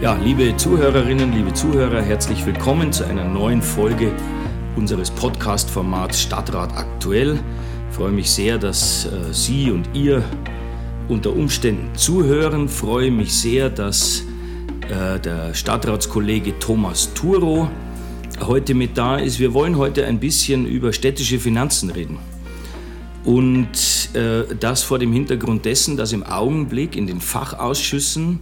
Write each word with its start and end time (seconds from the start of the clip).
Ja, 0.00 0.14
liebe 0.14 0.56
Zuhörerinnen, 0.56 1.34
liebe 1.34 1.52
Zuhörer, 1.52 2.00
herzlich 2.00 2.46
willkommen 2.46 2.90
zu 2.90 3.04
einer 3.04 3.24
neuen 3.24 3.60
Folge 3.60 4.10
unseres 4.74 5.10
Podcast-Formats 5.10 6.22
Stadtrat 6.22 6.74
aktuell. 6.74 7.38
Ich 7.90 7.96
freue 7.96 8.10
mich 8.10 8.30
sehr, 8.30 8.56
dass 8.56 9.04
äh, 9.04 9.10
Sie 9.30 9.70
und 9.70 9.90
ihr 9.92 10.24
unter 11.08 11.36
Umständen 11.36 11.94
zuhören. 11.94 12.64
Ich 12.64 12.70
freue 12.70 13.10
mich 13.10 13.30
sehr, 13.34 13.68
dass 13.68 14.24
äh, 14.88 15.20
der 15.20 15.52
Stadtratskollege 15.52 16.58
Thomas 16.58 17.12
Turo 17.12 17.68
heute 18.40 18.72
mit 18.72 18.96
da 18.96 19.18
ist. 19.18 19.38
Wir 19.38 19.52
wollen 19.52 19.76
heute 19.76 20.06
ein 20.06 20.18
bisschen 20.18 20.64
über 20.64 20.94
städtische 20.94 21.38
Finanzen 21.38 21.90
reden. 21.90 22.18
Und 23.26 24.14
äh, 24.14 24.44
das 24.58 24.82
vor 24.82 24.98
dem 24.98 25.12
Hintergrund 25.12 25.66
dessen, 25.66 25.98
dass 25.98 26.14
im 26.14 26.22
Augenblick 26.22 26.96
in 26.96 27.06
den 27.06 27.20
Fachausschüssen 27.20 28.40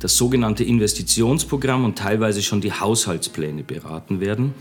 das 0.00 0.16
sogenannte 0.16 0.64
Investitionsprogramm 0.64 1.84
und 1.84 1.96
teilweise 1.96 2.42
schon 2.42 2.60
die 2.60 2.72
Haushaltspläne 2.72 3.62
beraten 3.62 4.20
werden. 4.20 4.54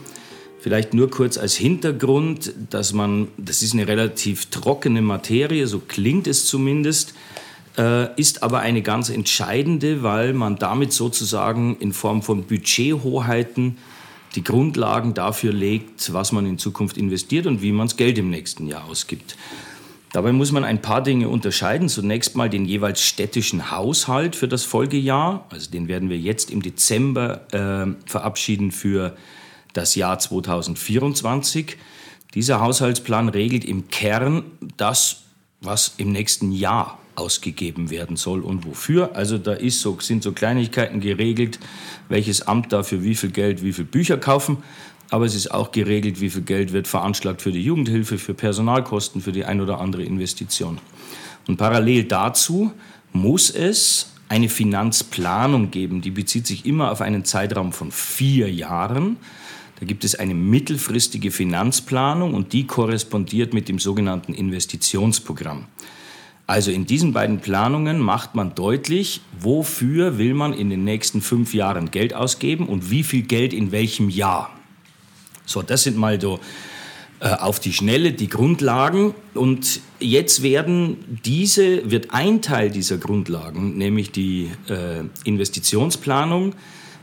Vielleicht 0.59 0.93
nur 0.93 1.09
kurz 1.09 1.37
als 1.37 1.55
Hintergrund, 1.55 2.53
dass 2.69 2.93
man, 2.93 3.29
das 3.37 3.61
ist 3.61 3.73
eine 3.73 3.87
relativ 3.87 4.47
trockene 4.47 5.01
Materie, 5.01 5.65
so 5.67 5.79
klingt 5.79 6.27
es 6.27 6.45
zumindest, 6.45 7.13
äh, 7.77 8.13
ist 8.19 8.43
aber 8.43 8.59
eine 8.59 8.81
ganz 8.81 9.09
entscheidende, 9.09 10.03
weil 10.03 10.33
man 10.33 10.57
damit 10.57 10.91
sozusagen 10.91 11.77
in 11.79 11.93
Form 11.93 12.21
von 12.21 12.43
Budgethoheiten 12.43 13.77
die 14.35 14.43
Grundlagen 14.43 15.13
dafür 15.13 15.53
legt, 15.53 16.11
was 16.13 16.33
man 16.33 16.45
in 16.45 16.57
Zukunft 16.57 16.97
investiert 16.97 17.47
und 17.47 17.61
wie 17.61 17.71
man 17.71 17.87
das 17.87 17.95
Geld 17.95 18.17
im 18.17 18.29
nächsten 18.29 18.67
Jahr 18.67 18.85
ausgibt. 18.85 19.37
Dabei 20.11 20.31
muss 20.31 20.51
man 20.51 20.63
ein 20.63 20.81
paar 20.81 21.03
Dinge 21.03 21.29
unterscheiden. 21.29 21.87
Zunächst 21.87 22.35
mal 22.35 22.49
den 22.49 22.65
jeweils 22.65 23.01
städtischen 23.01 23.71
Haushalt 23.71 24.35
für 24.35 24.47
das 24.47 24.63
Folgejahr. 24.63 25.45
Also 25.49 25.69
den 25.69 25.87
werden 25.87 26.09
wir 26.09 26.17
jetzt 26.17 26.49
im 26.49 26.63
Dezember 26.63 27.41
äh, 27.51 28.09
verabschieden 28.09 28.71
für 28.71 29.15
das 29.73 29.95
Jahr 29.95 30.17
2024. 30.17 31.77
Dieser 32.33 32.59
Haushaltsplan 32.59 33.29
regelt 33.29 33.63
im 33.65 33.89
Kern 33.89 34.43
das, 34.77 35.21
was 35.61 35.93
im 35.97 36.11
nächsten 36.11 36.51
Jahr 36.51 36.97
ausgegeben 37.15 37.91
werden 37.91 38.15
soll 38.15 38.41
und 38.41 38.65
wofür. 38.65 39.15
Also 39.15 39.37
da 39.37 39.53
ist 39.53 39.81
so, 39.81 39.99
sind 39.99 40.23
so 40.23 40.31
Kleinigkeiten 40.31 41.01
geregelt, 41.01 41.59
welches 42.07 42.47
Amt 42.47 42.71
dafür 42.71 43.03
wie 43.03 43.15
viel 43.15 43.31
Geld, 43.31 43.61
wie 43.61 43.73
viel 43.73 43.85
Bücher 43.85 44.17
kaufen 44.17 44.63
aber 45.09 45.25
es 45.25 45.35
ist 45.35 45.51
auch 45.51 45.71
geregelt, 45.71 46.21
wie 46.21 46.29
viel 46.29 46.43
Geld 46.43 46.71
wird 46.71 46.87
veranschlagt 46.87 47.41
für 47.41 47.51
die 47.51 47.63
Jugendhilfe, 47.63 48.17
für 48.17 48.33
Personalkosten, 48.33 49.21
für 49.21 49.31
die 49.31 49.45
ein 49.45 49.61
oder 49.61 49.79
andere 49.79 50.03
Investition. 50.03 50.79
Und 51.47 51.57
parallel 51.57 52.03
dazu 52.03 52.71
muss 53.11 53.49
es 53.49 54.11
eine 54.27 54.49
Finanzplanung 54.49 55.71
geben, 55.71 56.01
die 56.01 56.11
bezieht 56.11 56.45
sich 56.45 56.65
immer 56.65 56.91
auf 56.91 57.01
einen 57.01 57.25
Zeitraum 57.25 57.73
von 57.73 57.91
vier 57.91 58.51
Jahren. 58.51 59.17
Da 59.79 59.85
gibt 59.85 60.03
es 60.03 60.13
eine 60.13 60.35
mittelfristige 60.35 61.31
Finanzplanung 61.31 62.35
und 62.35 62.53
die 62.53 62.67
korrespondiert 62.67 63.53
mit 63.53 63.67
dem 63.67 63.79
sogenannten 63.79 64.33
Investitionsprogramm. 64.33 65.65
Also 66.45 66.71
in 66.71 66.85
diesen 66.85 67.13
beiden 67.13 67.39
Planungen 67.39 67.99
macht 67.99 68.35
man 68.35 68.53
deutlich, 68.53 69.21
wofür 69.39 70.17
will 70.17 70.33
man 70.33 70.53
in 70.53 70.69
den 70.69 70.83
nächsten 70.83 71.21
fünf 71.21 71.53
Jahren 71.53 71.89
Geld 71.89 72.13
ausgeben 72.13 72.67
und 72.67 72.91
wie 72.91 73.03
viel 73.03 73.23
Geld 73.23 73.53
in 73.53 73.71
welchem 73.71 74.09
Jahr. 74.09 74.58
So, 75.49 75.63
das 75.63 75.81
sind 75.81 75.97
mal 75.97 76.21
so 76.21 76.39
äh, 77.21 77.29
auf 77.29 77.59
die 77.59 77.73
Schnelle 77.73 78.13
die 78.13 78.29
Grundlagen. 78.29 79.15
Und 79.33 79.81
jetzt 79.99 80.43
werden 80.43 81.19
diese, 81.25 81.89
wird 81.89 82.11
ein 82.11 82.43
Teil 82.43 82.69
dieser 82.69 82.99
Grundlagen, 82.99 83.75
nämlich 83.75 84.11
die 84.11 84.51
äh, 84.69 85.03
Investitionsplanung, 85.23 86.53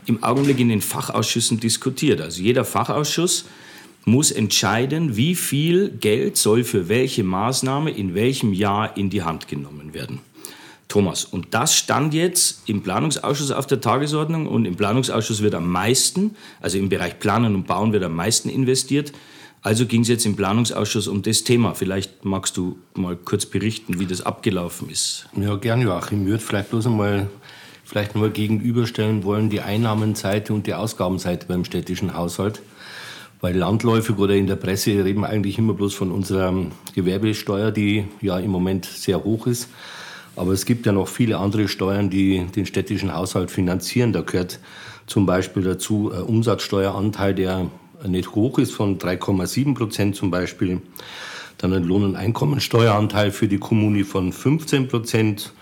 im 0.05 0.23
Augenblick 0.23 0.59
in 0.59 0.69
den 0.69 0.81
Fachausschüssen 0.81 1.59
diskutiert. 1.59 2.21
Also 2.21 2.41
jeder 2.41 2.63
Fachausschuss 2.63 3.45
muss 4.05 4.31
entscheiden, 4.31 5.17
wie 5.17 5.35
viel 5.35 5.89
Geld 5.89 6.37
soll 6.37 6.63
für 6.63 6.87
welche 6.87 7.25
Maßnahme 7.25 7.91
in 7.91 8.15
welchem 8.15 8.53
Jahr 8.53 8.95
in 8.95 9.09
die 9.09 9.23
Hand 9.23 9.49
genommen 9.49 9.93
werden. 9.93 10.21
Thomas, 10.87 11.25
und 11.25 11.47
das 11.51 11.75
stand 11.75 12.13
jetzt 12.13 12.69
im 12.69 12.81
Planungsausschuss 12.81 13.51
auf 13.51 13.67
der 13.67 13.81
Tagesordnung 13.81 14.47
und 14.47 14.65
im 14.65 14.77
Planungsausschuss 14.77 15.41
wird 15.41 15.53
am 15.53 15.69
meisten, 15.69 16.35
also 16.61 16.77
im 16.77 16.87
Bereich 16.87 17.19
Planen 17.19 17.55
und 17.55 17.67
Bauen 17.67 17.91
wird 17.91 18.03
am 18.03 18.15
meisten 18.15 18.49
investiert. 18.49 19.11
Also 19.61 19.85
ging 19.85 20.01
es 20.01 20.07
jetzt 20.07 20.25
im 20.25 20.37
Planungsausschuss 20.37 21.07
um 21.07 21.23
das 21.23 21.43
Thema. 21.43 21.73
Vielleicht 21.73 22.23
magst 22.23 22.55
du 22.55 22.77
mal 22.93 23.17
kurz 23.17 23.45
berichten, 23.45 23.99
wie 23.99 24.05
das 24.05 24.21
abgelaufen 24.21 24.89
ist. 24.89 25.27
Ja, 25.35 25.55
gern, 25.55 25.81
Joachim. 25.81 26.21
Ich 26.21 26.27
würde 26.27 26.43
vielleicht 26.43 26.69
bloß 26.69 26.85
einmal 26.85 27.27
vielleicht 27.83 28.15
nur 28.15 28.29
gegenüberstellen 28.29 29.23
wollen, 29.23 29.49
die 29.49 29.61
Einnahmenseite 29.61 30.53
und 30.53 30.67
die 30.67 30.73
Ausgabenseite 30.73 31.47
beim 31.47 31.65
städtischen 31.65 32.13
Haushalt. 32.13 32.61
Weil 33.41 33.55
landläufig 33.57 34.17
oder 34.17 34.35
in 34.35 34.47
der 34.47 34.55
Presse 34.55 35.03
reden 35.03 35.21
wir 35.21 35.29
eigentlich 35.29 35.57
immer 35.57 35.73
bloß 35.73 35.93
von 35.93 36.11
unserer 36.11 36.53
Gewerbesteuer, 36.95 37.71
die 37.71 38.05
ja 38.21 38.39
im 38.39 38.51
Moment 38.51 38.85
sehr 38.85 39.23
hoch 39.23 39.47
ist. 39.47 39.69
Aber 40.37 40.53
es 40.53 40.65
gibt 40.65 40.85
ja 40.85 40.91
noch 40.91 41.07
viele 41.07 41.37
andere 41.39 41.67
Steuern, 41.67 42.09
die 42.09 42.45
den 42.55 42.65
städtischen 42.65 43.13
Haushalt 43.13 43.49
finanzieren. 43.49 44.13
Da 44.13 44.21
gehört 44.21 44.59
zum 45.07 45.25
Beispiel 45.25 45.63
dazu 45.63 46.11
ein 46.13 46.21
Umsatzsteueranteil, 46.21 47.33
der 47.33 47.71
nicht 48.05 48.35
hoch 48.35 48.59
ist, 48.59 48.71
von 48.71 48.99
3,7 48.99 49.73
Prozent 49.73 50.15
zum 50.15 50.29
Beispiel. 50.29 50.79
Dann 51.57 51.73
ein 51.73 51.83
Lohn- 51.83 52.03
und 52.03 52.15
Einkommensteueranteil 52.15 53.31
für 53.31 53.47
die 53.47 53.57
Kommune 53.57 54.05
von 54.05 54.31
15 54.31 54.87
Prozent. 54.87 55.53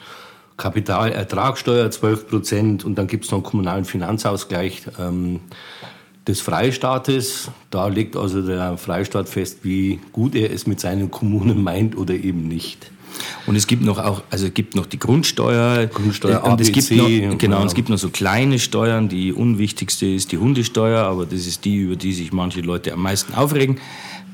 Kapitalertragssteuer 0.58 1.92
12 1.92 2.28
Prozent 2.28 2.86
und 2.86 2.96
dann 2.96 3.08
gibt 3.08 3.26
es 3.26 3.32
noch 3.32 3.40
einen 3.40 3.44
kommunalen 3.44 3.86
Finanzausgleich 3.86 4.84
ähm, 5.00 5.42
des 6.28 6.40
Freistaates. 6.40 7.52
Da 7.72 7.88
legt 7.88 8.16
also 8.16 8.42
der 8.42 8.78
Freistaat 8.78 9.28
fest, 9.28 9.60
wie 9.64 10.00
gut 10.14 10.34
er 10.34 10.52
es 10.52 10.66
mit 10.66 10.80
seinen 10.80 11.12
Kommunen 11.12 11.62
meint 11.62 11.98
oder 11.98 12.14
eben 12.14 12.48
nicht. 12.48 12.90
Und 13.46 13.56
es 13.56 13.68
gibt 13.68 13.84
noch 13.84 14.00
auch, 14.00 14.24
also 14.30 14.48
es 14.48 14.54
gibt 14.54 14.76
noch 14.76 14.86
die 14.86 15.00
Grundsteuer. 15.00 15.88
Grundsteuer 15.88 16.44
und 16.44 16.60
es 16.62 16.72
gibt 16.72 16.92
noch, 16.92 17.38
genau, 17.38 17.62
und 17.62 17.68
es 17.68 17.74
gibt 17.74 17.90
noch 17.90 17.98
so 17.98 18.10
kleine 18.10 18.60
Steuern. 18.60 19.10
Die 19.10 19.34
unwichtigste 19.34 20.06
ist 20.06 20.32
die 20.32 20.38
Hundesteuer, 20.38 21.04
aber 21.04 21.26
das 21.26 21.46
ist 21.46 21.66
die, 21.66 21.78
über 21.78 21.96
die 21.96 22.14
sich 22.14 22.32
manche 22.34 22.62
Leute 22.62 22.94
am 22.94 23.02
meisten 23.02 23.34
aufregen. 23.34 23.80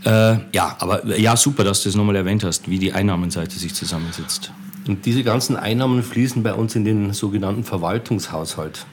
Äh, 0.05 0.37
ja, 0.51 0.75
aber 0.79 1.05
ja, 1.17 1.37
super, 1.37 1.63
dass 1.63 1.83
du 1.83 1.89
das 1.89 1.95
nochmal 1.95 2.15
erwähnt 2.15 2.43
hast, 2.43 2.69
wie 2.69 2.79
die 2.79 2.93
Einnahmenseite 2.93 3.57
sich 3.57 3.73
zusammensetzt. 3.73 4.51
Und 4.87 5.05
diese 5.05 5.23
ganzen 5.23 5.55
Einnahmen 5.55 6.01
fließen 6.01 6.41
bei 6.41 6.53
uns 6.53 6.75
in 6.75 6.85
den 6.85 7.13
sogenannten 7.13 7.63
Verwaltungshaushalt. 7.63 8.85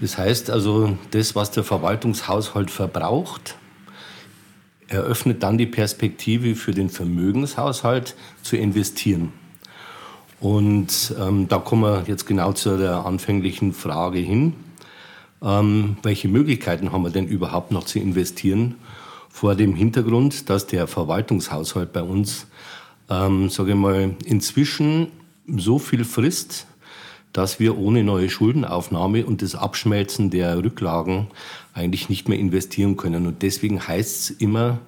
Das 0.00 0.18
heißt 0.18 0.50
also, 0.50 0.98
das, 1.12 1.36
was 1.36 1.52
der 1.52 1.62
Verwaltungshaushalt 1.62 2.70
verbraucht, 2.70 3.56
eröffnet 4.94 5.42
dann 5.42 5.58
die 5.58 5.66
Perspektive 5.66 6.54
für 6.54 6.72
den 6.72 6.88
Vermögenshaushalt 6.88 8.14
zu 8.42 8.56
investieren. 8.56 9.32
Und 10.40 11.14
ähm, 11.20 11.48
da 11.48 11.58
kommen 11.58 11.82
wir 11.82 12.04
jetzt 12.06 12.26
genau 12.26 12.52
zu 12.52 12.76
der 12.76 13.06
anfänglichen 13.06 13.72
Frage 13.72 14.18
hin. 14.18 14.54
Ähm, 15.42 15.96
welche 16.02 16.28
Möglichkeiten 16.28 16.92
haben 16.92 17.02
wir 17.02 17.10
denn 17.10 17.26
überhaupt 17.26 17.70
noch 17.70 17.84
zu 17.84 17.98
investieren 17.98 18.76
vor 19.28 19.54
dem 19.54 19.74
Hintergrund, 19.74 20.48
dass 20.48 20.66
der 20.66 20.86
Verwaltungshaushalt 20.86 21.92
bei 21.92 22.02
uns, 22.02 22.46
ähm, 23.10 23.50
sage 23.50 23.70
ich 23.70 23.76
mal, 23.76 24.14
inzwischen 24.24 25.08
so 25.46 25.78
viel 25.78 26.04
frisst, 26.04 26.66
dass 27.34 27.58
wir 27.58 27.76
ohne 27.76 28.04
neue 28.04 28.30
Schuldenaufnahme 28.30 29.26
und 29.26 29.42
das 29.42 29.56
Abschmelzen 29.56 30.30
der 30.30 30.56
Rücklagen 30.56 31.26
eigentlich 31.74 32.08
nicht 32.08 32.28
mehr 32.28 32.38
investieren 32.38 32.96
können. 32.96 33.26
Und 33.26 33.42
deswegen 33.42 33.86
heißt 33.86 34.30
es 34.30 34.30
immer, 34.30 34.78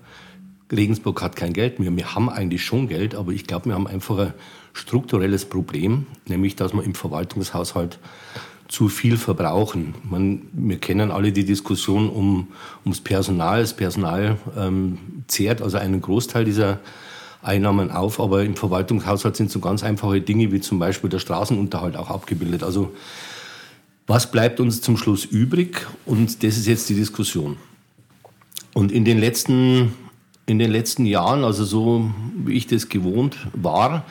Regensburg 0.70 1.20
hat 1.22 1.34
kein 1.34 1.52
Geld 1.52 1.80
mehr. 1.80 1.94
Wir 1.94 2.14
haben 2.14 2.30
eigentlich 2.30 2.64
schon 2.64 2.88
Geld, 2.88 3.16
aber 3.16 3.32
ich 3.32 3.48
glaube, 3.48 3.66
wir 3.66 3.74
haben 3.74 3.88
einfach 3.88 4.18
ein 4.18 4.34
strukturelles 4.72 5.44
Problem, 5.44 6.06
nämlich 6.26 6.54
dass 6.54 6.72
wir 6.72 6.84
im 6.84 6.94
Verwaltungshaushalt 6.94 7.98
zu 8.68 8.88
viel 8.88 9.16
verbrauchen. 9.16 9.94
Man, 10.04 10.42
wir 10.52 10.78
kennen 10.78 11.10
alle 11.10 11.32
die 11.32 11.44
Diskussion 11.44 12.08
um, 12.08 12.48
ums 12.84 13.00
Personal. 13.00 13.60
Das 13.60 13.74
Personal 13.74 14.38
ähm, 14.56 14.98
zehrt 15.26 15.62
also 15.62 15.78
einen 15.78 16.00
Großteil 16.00 16.44
dieser 16.44 16.78
Einnahmen 17.46 17.90
auf, 17.90 18.20
aber 18.20 18.44
im 18.44 18.56
Verwaltungshaushalt 18.56 19.36
sind 19.36 19.50
so 19.50 19.60
ganz 19.60 19.84
einfache 19.84 20.20
Dinge 20.20 20.52
wie 20.52 20.60
zum 20.60 20.78
Beispiel 20.78 21.08
der 21.08 21.20
Straßenunterhalt 21.20 21.96
auch 21.96 22.10
abgebildet. 22.10 22.62
Also 22.62 22.92
was 24.06 24.30
bleibt 24.30 24.60
uns 24.60 24.80
zum 24.80 24.96
Schluss 24.96 25.24
übrig? 25.24 25.86
Und 26.04 26.42
das 26.42 26.56
ist 26.56 26.66
jetzt 26.66 26.88
die 26.88 26.94
Diskussion. 26.94 27.56
Und 28.74 28.92
in 28.92 29.04
den 29.04 29.18
letzten, 29.18 29.94
in 30.46 30.58
den 30.58 30.70
letzten 30.70 31.06
Jahren, 31.06 31.44
also 31.44 31.64
so 31.64 32.10
wie 32.44 32.52
ich 32.54 32.66
das 32.66 32.88
gewohnt 32.88 33.36
war, 33.52 34.04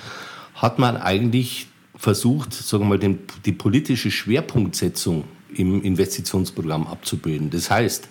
hat 0.56 0.80
man 0.80 0.98
eigentlich 0.98 1.68
versucht, 1.96 2.54
sagen 2.54 2.84
wir 2.84 2.90
mal, 2.90 3.00
den, 3.00 3.20
die 3.46 3.52
politische 3.52 4.12
Schwerpunktsetzung 4.12 5.24
im 5.54 5.82
Investitionsprogramm 5.84 6.88
abzubilden. 6.88 7.50
Das 7.50 7.70
heißt, 7.70 8.10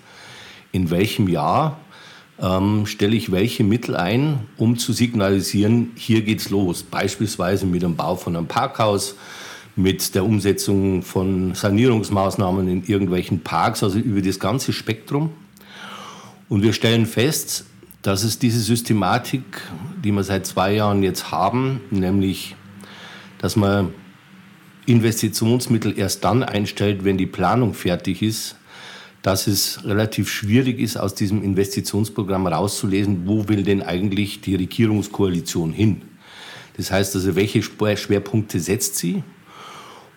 in 0.73 0.91
welchem 0.91 1.29
Jahr 1.29 1.79
ähm, 2.41 2.87
stelle 2.87 3.17
ich 3.17 3.31
welche 3.31 3.65
Mittel 3.65 3.97
ein, 3.97 4.41
um 4.57 4.77
zu 4.77 4.93
signalisieren, 4.93 5.93
hier 5.97 6.23
geht's 6.23 6.51
los. 6.51 6.83
Beispielsweise 6.83 7.67
mit 7.67 7.83
dem 7.83 7.97
Bau 7.97 8.17
von 8.17 8.37
einem 8.37 8.47
Parkhaus, 8.47 9.17
mit 9.77 10.15
der 10.15 10.25
Umsetzung 10.25 11.03
von 11.03 11.55
Sanierungsmaßnahmen 11.55 12.69
in 12.69 12.85
irgendwelchen 12.85 13.41
Parks, 13.41 13.83
also 13.83 13.99
über 13.99 14.23
das 14.23 14.39
ganze 14.39 14.73
Spektrum. 14.73 15.31
Und 16.49 16.63
wir 16.63 16.73
stellen 16.73 17.07
fest, 17.07 17.67
dass 18.03 18.23
es 18.23 18.39
diese 18.39 18.61
Systematik, 18.61 19.43
die 20.05 20.13
wir 20.13 20.23
seit 20.23 20.47
zwei 20.47 20.75
Jahren 20.75 21.03
jetzt 21.03 21.31
haben, 21.31 21.81
nämlich, 21.91 22.55
dass 23.39 23.57
man 23.57 23.95
Investitionsmittel 24.87 25.99
erst 25.99 26.23
dann 26.25 26.43
einstellt, 26.43 27.05
wenn 27.05 27.17
die 27.17 27.27
Planung 27.27 27.73
fertig 27.73 28.23
ist, 28.23 28.57
dass 29.25 29.47
es 29.47 29.83
relativ 29.87 30.29
schwierig 30.29 30.79
ist, 30.79 30.99
aus 30.99 31.15
diesem 31.15 31.43
Investitionsprogramm 31.43 32.47
rauszulesen, 32.47 33.23
wo 33.27 33.49
will 33.49 33.63
denn 33.63 33.81
eigentlich 33.81 34.43
die 34.43 34.55
Regierungskoalition 34.55 35.73
hin. 35.73 36.03
Das 36.77 36.93
heißt 36.93 37.17
also, 37.17 37.35
welche 37.35 37.63
Schwerpunkte 37.63 38.61
setzt 38.61 38.97
sie? 38.97 39.23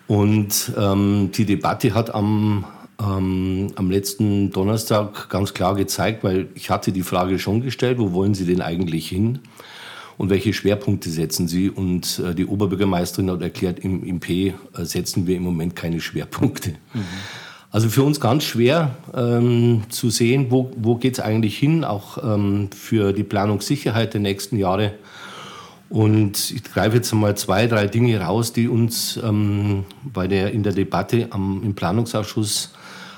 Und 0.08 0.72
ähm, 0.76 1.30
die 1.34 1.46
Debatte 1.46 1.94
hat 1.94 2.14
am, 2.14 2.66
ähm, 3.00 3.68
am 3.76 3.90
letzten 3.90 4.50
Donnerstag 4.50 5.30
ganz 5.30 5.54
klar 5.54 5.74
gezeigt, 5.74 6.22
weil 6.22 6.48
ich 6.54 6.68
hatte 6.68 6.92
die 6.92 7.02
Frage 7.02 7.38
schon 7.38 7.62
gestellt, 7.62 7.98
wo 7.98 8.12
wollen 8.12 8.34
Sie 8.34 8.44
denn 8.44 8.60
eigentlich 8.60 9.08
hin? 9.08 9.38
Und 10.18 10.28
welche 10.28 10.52
Schwerpunkte 10.52 11.08
setzen 11.08 11.48
Sie? 11.48 11.70
Und 11.70 12.18
äh, 12.18 12.34
die 12.34 12.44
Oberbürgermeisterin 12.44 13.30
hat 13.30 13.40
erklärt, 13.40 13.78
im, 13.78 14.04
im 14.04 14.20
P 14.20 14.48
äh, 14.48 14.84
setzen 14.84 15.26
wir 15.26 15.36
im 15.36 15.44
Moment 15.44 15.74
keine 15.76 15.98
Schwerpunkte. 15.98 16.72
Mhm. 16.92 17.04
Also 17.70 17.90
für 17.90 18.02
uns 18.02 18.18
ganz 18.18 18.44
schwer 18.44 18.96
ähm, 19.14 19.82
zu 19.90 20.08
sehen, 20.08 20.46
wo, 20.50 20.70
wo 20.76 20.94
geht 20.96 21.14
es 21.14 21.20
eigentlich 21.20 21.58
hin, 21.58 21.84
auch 21.84 22.16
ähm, 22.22 22.70
für 22.74 23.12
die 23.12 23.24
Planungssicherheit 23.24 24.14
der 24.14 24.22
nächsten 24.22 24.56
Jahre. 24.56 24.94
Und 25.90 26.50
ich 26.50 26.64
greife 26.64 26.96
jetzt 26.96 27.12
mal 27.12 27.36
zwei, 27.36 27.66
drei 27.66 27.86
Dinge 27.86 28.20
raus, 28.20 28.52
die 28.52 28.68
uns 28.68 29.18
ähm, 29.22 29.84
bei 30.02 30.28
der, 30.28 30.52
in 30.52 30.62
der 30.62 30.72
Debatte 30.72 31.28
am, 31.30 31.62
im 31.62 31.74
Planungsausschuss 31.74 32.72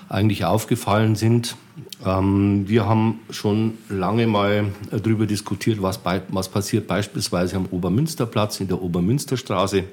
eigentlich 0.09 0.45
aufgefallen 0.45 1.15
sind. 1.15 1.57
Ähm, 2.05 2.69
wir 2.69 2.87
haben 2.87 3.21
schon 3.31 3.75
lange 3.89 4.27
mal 4.27 4.67
darüber 4.91 5.27
diskutiert, 5.27 5.81
was, 5.81 5.99
bei, 5.99 6.23
was 6.29 6.49
passiert 6.49 6.89
beispielsweise 6.89 7.57
am 7.57 7.67
Obermünsterplatz 7.67 8.61
in 8.61 8.69
der 8.69 8.83
Obermünsterstraße. 8.83 9.85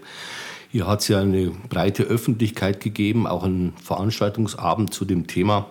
Hier 0.71 0.87
hat 0.87 1.01
es 1.01 1.07
ja 1.07 1.21
eine 1.21 1.51
breite 1.69 2.03
Öffentlichkeit 2.03 2.81
gegeben, 2.81 3.27
auch 3.27 3.43
einen 3.43 3.73
Veranstaltungsabend 3.81 4.93
zu 4.93 5.05
dem 5.05 5.27
Thema 5.27 5.67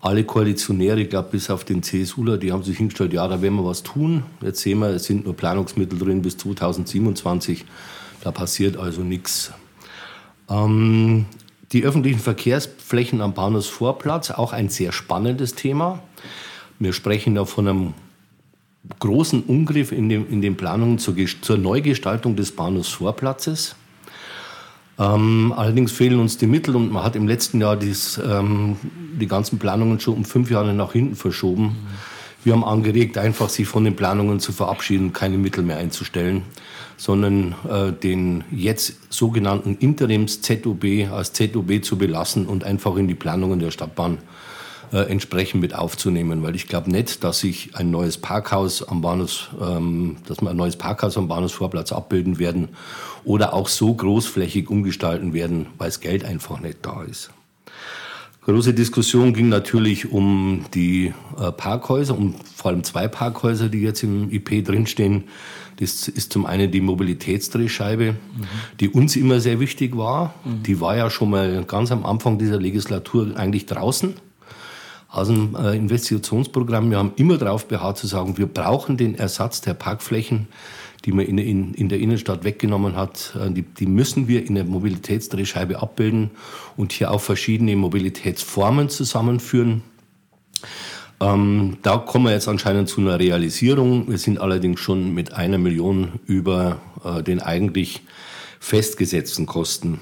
alle 0.00 0.24
Koalitionäre, 0.24 1.00
ich 1.00 1.10
glaube 1.10 1.30
bis 1.32 1.50
auf 1.50 1.64
den 1.64 1.82
CSUler, 1.82 2.38
die 2.38 2.52
haben 2.52 2.62
sich 2.62 2.76
hingestellt, 2.76 3.12
ja, 3.12 3.26
da 3.26 3.42
werden 3.42 3.56
wir 3.56 3.64
was 3.64 3.82
tun. 3.82 4.22
Jetzt 4.40 4.60
sehen 4.60 4.78
wir, 4.78 4.88
es 4.90 5.04
sind 5.04 5.24
nur 5.24 5.34
Planungsmittel 5.34 5.98
drin 5.98 6.22
bis 6.22 6.36
2027. 6.36 7.64
Da 8.22 8.30
passiert 8.30 8.76
also 8.76 9.02
nichts. 9.02 9.52
Ähm, 10.48 11.26
die 11.72 11.84
öffentlichen 11.84 12.20
Verkehrsflächen 12.20 13.20
am 13.20 13.34
Bahnhofsvorplatz, 13.34 14.30
auch 14.30 14.52
ein 14.52 14.68
sehr 14.68 14.92
spannendes 14.92 15.54
Thema. 15.54 16.00
Wir 16.78 16.92
sprechen 16.92 17.34
da 17.34 17.44
von 17.44 17.66
einem 17.66 17.94
großen 19.00 19.42
Umgriff 19.42 19.90
in, 19.90 20.08
dem, 20.08 20.30
in 20.30 20.40
den 20.40 20.56
Planungen 20.56 20.98
zur, 20.98 21.16
zur 21.42 21.58
Neugestaltung 21.58 22.36
des 22.36 22.52
Bahnhofsvorplatzes. 22.52 23.74
Ähm, 24.98 25.54
allerdings 25.56 25.92
fehlen 25.92 26.18
uns 26.18 26.38
die 26.38 26.46
Mittel 26.46 26.74
und 26.74 26.92
man 26.92 27.04
hat 27.04 27.14
im 27.14 27.28
letzten 27.28 27.60
Jahr 27.60 27.76
dies, 27.76 28.18
ähm, 28.18 28.76
die 29.20 29.26
ganzen 29.26 29.58
Planungen 29.58 30.00
schon 30.00 30.14
um 30.14 30.24
fünf 30.24 30.50
Jahre 30.50 30.74
nach 30.74 30.92
hinten 30.92 31.14
verschoben. 31.14 31.64
Mhm. 31.64 31.76
Wir 32.44 32.52
haben 32.52 32.64
angeregt, 32.64 33.18
einfach 33.18 33.48
sich 33.48 33.66
von 33.66 33.84
den 33.84 33.96
Planungen 33.96 34.40
zu 34.40 34.52
verabschieden, 34.52 35.12
keine 35.12 35.38
Mittel 35.38 35.62
mehr 35.62 35.76
einzustellen, 35.76 36.42
sondern 36.96 37.54
äh, 37.68 37.92
den 37.92 38.44
jetzt 38.50 39.12
sogenannten 39.12 39.76
Interims-ZOB 39.76 41.12
als 41.12 41.32
ZOB 41.32 41.82
zu 41.82 41.98
belassen 41.98 42.46
und 42.46 42.64
einfach 42.64 42.96
in 42.96 43.08
die 43.08 43.14
Planungen 43.14 43.58
der 43.58 43.70
Stadtbahn 43.70 44.14
äh, 44.14 44.47
entsprechend 44.96 45.60
mit 45.60 45.74
aufzunehmen, 45.74 46.42
weil 46.42 46.54
ich 46.54 46.66
glaube 46.66 46.90
nicht, 46.90 47.22
dass 47.24 47.40
sich 47.40 47.74
ein 47.74 47.90
neues 47.90 48.18
Parkhaus 48.18 48.82
am 48.82 49.02
Bahnhof, 49.02 49.50
ähm, 49.60 50.16
dass 50.26 50.40
wir 50.40 50.50
ein 50.50 50.56
neues 50.56 50.76
Parkhaus 50.76 51.16
am 51.16 51.28
Bahnhofsvorplatz 51.28 51.92
abbilden 51.92 52.38
werden 52.38 52.68
oder 53.24 53.52
auch 53.52 53.68
so 53.68 53.92
großflächig 53.92 54.70
umgestalten 54.70 55.32
werden, 55.34 55.66
weil 55.78 55.88
das 55.88 56.00
Geld 56.00 56.24
einfach 56.24 56.60
nicht 56.60 56.78
da 56.82 57.02
ist. 57.02 57.30
Große 58.42 58.72
Diskussion 58.72 59.34
ging 59.34 59.50
natürlich 59.50 60.10
um 60.10 60.64
die 60.72 61.12
äh, 61.38 61.52
Parkhäuser, 61.52 62.16
um 62.16 62.34
vor 62.56 62.70
allem 62.70 62.82
zwei 62.82 63.06
Parkhäuser, 63.06 63.68
die 63.68 63.82
jetzt 63.82 64.02
im 64.02 64.30
IP 64.30 64.64
drinstehen. 64.64 65.24
Das 65.78 66.08
ist 66.08 66.32
zum 66.32 66.46
einen 66.46 66.70
die 66.70 66.80
Mobilitätsdrehscheibe, 66.80 68.12
mhm. 68.12 68.46
die 68.80 68.88
uns 68.88 69.16
immer 69.16 69.40
sehr 69.40 69.60
wichtig 69.60 69.96
war. 69.98 70.34
Mhm. 70.44 70.62
Die 70.62 70.80
war 70.80 70.96
ja 70.96 71.10
schon 71.10 71.28
mal 71.28 71.62
ganz 71.64 71.92
am 71.92 72.06
Anfang 72.06 72.38
dieser 72.38 72.58
Legislatur 72.58 73.36
eigentlich 73.36 73.66
draußen 73.66 74.14
aus 75.08 75.28
dem 75.28 75.56
äh, 75.56 75.74
Investitionsprogramm. 75.76 76.90
Wir 76.90 76.98
haben 76.98 77.12
immer 77.16 77.38
darauf 77.38 77.66
beharrt 77.66 77.98
zu 77.98 78.06
sagen, 78.06 78.36
wir 78.36 78.46
brauchen 78.46 78.96
den 78.96 79.14
Ersatz 79.14 79.60
der 79.60 79.74
Parkflächen, 79.74 80.48
die 81.04 81.12
man 81.12 81.24
in, 81.24 81.38
in, 81.38 81.74
in 81.74 81.88
der 81.88 81.98
Innenstadt 81.98 82.44
weggenommen 82.44 82.94
hat. 82.94 83.34
Äh, 83.40 83.50
die, 83.50 83.62
die, 83.62 83.86
müssen 83.86 84.28
wir 84.28 84.46
in 84.46 84.54
der 84.54 84.64
Mobilitätsdrehscheibe 84.64 85.80
abbilden 85.80 86.30
und 86.76 86.92
hier 86.92 87.10
auch 87.10 87.20
verschiedene 87.20 87.74
Mobilitätsformen 87.76 88.90
zusammenführen. 88.90 89.82
Ähm, 91.20 91.78
da 91.82 91.96
kommen 91.96 92.26
wir 92.26 92.32
jetzt 92.32 92.48
anscheinend 92.48 92.88
zu 92.88 93.00
einer 93.00 93.18
Realisierung. 93.18 94.08
Wir 94.08 94.18
sind 94.18 94.38
allerdings 94.40 94.78
schon 94.78 95.14
mit 95.14 95.32
einer 95.32 95.58
Million 95.58 96.20
über 96.26 96.80
äh, 97.02 97.22
den 97.22 97.40
eigentlich 97.40 98.02
festgesetzten 98.60 99.46
Kosten. 99.46 100.00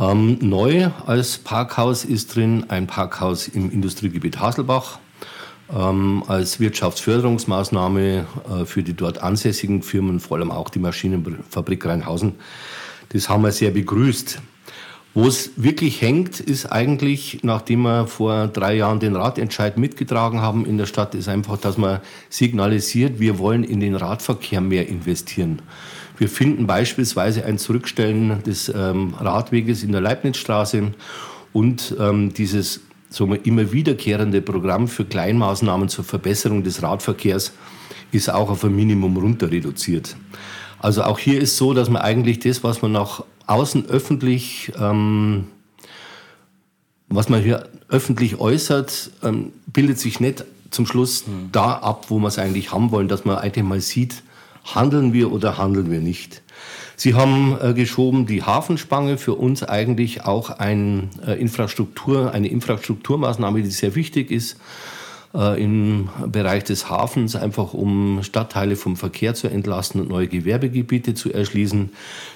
Ähm, 0.00 0.38
neu 0.40 0.88
als 1.04 1.36
Parkhaus 1.36 2.06
ist 2.06 2.34
drin 2.34 2.64
ein 2.68 2.86
Parkhaus 2.86 3.48
im 3.48 3.70
Industriegebiet 3.70 4.40
Haselbach 4.40 4.98
ähm, 5.70 6.24
als 6.26 6.58
Wirtschaftsförderungsmaßnahme 6.58 8.24
äh, 8.62 8.64
für 8.64 8.82
die 8.82 8.94
dort 8.94 9.22
ansässigen 9.22 9.82
Firmen, 9.82 10.18
vor 10.18 10.38
allem 10.38 10.50
auch 10.50 10.70
die 10.70 10.78
Maschinenfabrik 10.78 11.84
Rheinhausen. 11.84 12.36
Das 13.10 13.28
haben 13.28 13.42
wir 13.42 13.52
sehr 13.52 13.72
begrüßt. 13.72 14.40
Wo 15.12 15.26
es 15.26 15.50
wirklich 15.56 16.00
hängt, 16.00 16.40
ist 16.40 16.66
eigentlich, 16.66 17.40
nachdem 17.42 17.82
wir 17.82 18.06
vor 18.06 18.46
drei 18.46 18.76
Jahren 18.76 19.00
den 19.00 19.16
Radentscheid 19.16 19.76
mitgetragen 19.76 20.40
haben 20.40 20.64
in 20.64 20.78
der 20.78 20.86
Stadt, 20.86 21.14
ist 21.14 21.28
einfach, 21.28 21.58
dass 21.58 21.76
man 21.76 22.00
signalisiert, 22.30 23.18
wir 23.18 23.38
wollen 23.38 23.64
in 23.64 23.80
den 23.80 23.96
Radverkehr 23.96 24.62
mehr 24.62 24.88
investieren. 24.88 25.60
Wir 26.20 26.28
finden 26.28 26.66
beispielsweise 26.66 27.46
ein 27.46 27.56
Zurückstellen 27.56 28.42
des 28.42 28.68
ähm, 28.68 29.14
Radweges 29.18 29.82
in 29.82 29.92
der 29.92 30.02
Leibnizstraße 30.02 30.92
und 31.54 31.96
ähm, 31.98 32.34
dieses 32.34 32.82
so 33.08 33.24
immer 33.32 33.72
wiederkehrende 33.72 34.42
Programm 34.42 34.86
für 34.86 35.06
Kleinmaßnahmen 35.06 35.88
zur 35.88 36.04
Verbesserung 36.04 36.62
des 36.62 36.82
Radverkehrs 36.82 37.52
ist 38.12 38.28
auch 38.28 38.50
auf 38.50 38.62
ein 38.64 38.76
Minimum 38.76 39.16
runter 39.16 39.50
reduziert. 39.50 40.14
Also 40.78 41.04
auch 41.04 41.18
hier 41.18 41.40
ist 41.40 41.56
so, 41.56 41.72
dass 41.72 41.88
man 41.88 42.02
eigentlich 42.02 42.38
das, 42.38 42.62
was 42.62 42.82
man 42.82 42.92
nach 42.92 43.24
außen 43.46 43.86
öffentlich, 43.86 44.72
ähm, 44.78 45.46
was 47.08 47.30
man 47.30 47.42
hier 47.42 47.66
öffentlich 47.88 48.38
äußert, 48.38 49.10
ähm, 49.22 49.52
bildet 49.68 49.98
sich 49.98 50.20
nicht 50.20 50.44
zum 50.70 50.84
Schluss 50.84 51.26
mhm. 51.26 51.48
da 51.50 51.76
ab, 51.76 52.10
wo 52.10 52.18
wir 52.18 52.28
es 52.28 52.38
eigentlich 52.38 52.72
haben 52.72 52.90
wollen, 52.90 53.08
dass 53.08 53.24
man 53.24 53.38
eigentlich 53.38 53.64
mal 53.64 53.80
sieht, 53.80 54.22
Handeln 54.64 55.12
wir 55.12 55.32
oder 55.32 55.58
handeln 55.58 55.90
wir 55.90 56.00
nicht? 56.00 56.42
Sie 56.96 57.14
haben 57.14 57.56
äh, 57.60 57.72
geschoben 57.72 58.26
die 58.26 58.42
Hafenspange 58.42 59.16
für 59.16 59.34
uns 59.34 59.62
eigentlich 59.62 60.24
auch 60.24 60.50
ein, 60.50 61.08
äh, 61.26 61.40
Infrastruktur, 61.40 62.32
eine 62.32 62.48
Infrastrukturmaßnahme, 62.48 63.62
die 63.62 63.70
sehr 63.70 63.94
wichtig 63.94 64.30
ist 64.30 64.58
äh, 65.34 65.62
im 65.62 66.08
Bereich 66.26 66.64
des 66.64 66.90
Hafens, 66.90 67.36
einfach 67.36 67.72
um 67.74 68.22
Stadtteile 68.22 68.76
vom 68.76 68.96
Verkehr 68.96 69.34
zu 69.34 69.48
entlasten 69.48 70.00
und 70.00 70.08
neue 70.08 70.26
Gewerbegebiete 70.26 71.14
zu 71.14 71.32
erschließen. 71.32 71.90